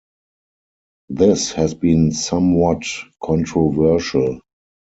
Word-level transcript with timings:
This 1.09 1.51
has 1.51 1.75
been 1.75 2.11
somewhat 2.11 2.85
controversial. 3.21 4.39